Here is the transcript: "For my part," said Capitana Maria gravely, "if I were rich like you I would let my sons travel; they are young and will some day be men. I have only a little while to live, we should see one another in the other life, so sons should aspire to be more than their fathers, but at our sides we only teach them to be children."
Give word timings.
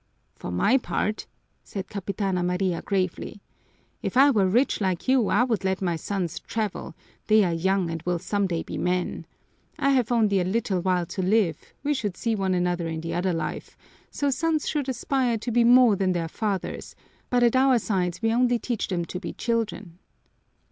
"For 0.35 0.49
my 0.49 0.79
part," 0.79 1.27
said 1.63 1.87
Capitana 1.87 2.41
Maria 2.43 2.81
gravely, 2.81 3.39
"if 4.01 4.17
I 4.17 4.31
were 4.31 4.47
rich 4.47 4.81
like 4.81 5.07
you 5.07 5.27
I 5.27 5.43
would 5.43 5.63
let 5.63 5.79
my 5.79 5.95
sons 5.95 6.39
travel; 6.39 6.95
they 7.27 7.43
are 7.43 7.53
young 7.53 7.87
and 7.91 8.01
will 8.01 8.17
some 8.17 8.47
day 8.47 8.63
be 8.63 8.79
men. 8.79 9.27
I 9.77 9.89
have 9.89 10.11
only 10.11 10.39
a 10.39 10.43
little 10.43 10.79
while 10.81 11.05
to 11.05 11.21
live, 11.21 11.71
we 11.83 11.93
should 11.93 12.17
see 12.17 12.33
one 12.33 12.55
another 12.55 12.87
in 12.87 13.01
the 13.01 13.13
other 13.13 13.31
life, 13.31 13.77
so 14.09 14.31
sons 14.31 14.67
should 14.67 14.89
aspire 14.89 15.37
to 15.37 15.51
be 15.51 15.63
more 15.63 15.95
than 15.95 16.13
their 16.13 16.27
fathers, 16.27 16.95
but 17.29 17.43
at 17.43 17.55
our 17.55 17.77
sides 17.77 18.23
we 18.23 18.33
only 18.33 18.57
teach 18.57 18.87
them 18.87 19.05
to 19.05 19.19
be 19.19 19.33
children." 19.33 19.99